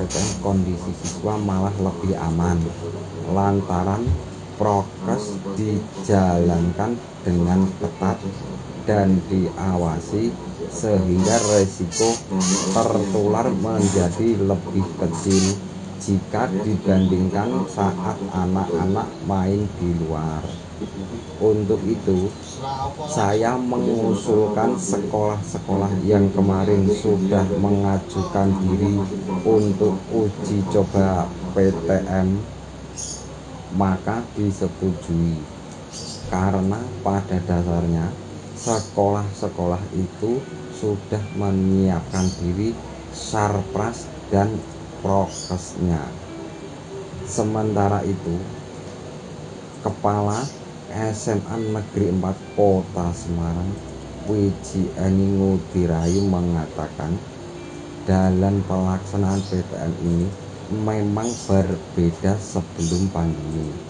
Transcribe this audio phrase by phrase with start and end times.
[0.00, 2.56] PTN kondisi siswa malah lebih aman
[3.36, 4.00] lantaran
[4.56, 8.16] prokes dijalankan dengan ketat
[8.88, 10.32] dan diawasi
[10.72, 12.16] sehingga resiko
[12.72, 15.44] tertular menjadi lebih kecil
[16.00, 20.69] jika dibandingkan saat anak-anak main di luar.
[21.40, 22.32] Untuk itu,
[23.08, 28.96] saya mengusulkan sekolah-sekolah yang kemarin sudah mengajukan diri
[29.44, 32.40] untuk uji coba PTM
[33.76, 35.36] maka disetujui.
[36.32, 38.08] Karena pada dasarnya
[38.56, 40.40] sekolah-sekolah itu
[40.80, 42.72] sudah menyiapkan diri
[43.12, 44.48] sarpras dan
[45.02, 46.04] prokesnya.
[47.24, 48.36] Sementara itu
[49.80, 50.44] Kepala
[50.90, 53.70] SMA Negeri 4 Kota Semarang
[54.26, 57.14] Wiji Eni Ngudirayu mengatakan
[58.02, 60.26] dalam pelaksanaan PTM ini
[60.70, 63.89] memang berbeda sebelum pandemi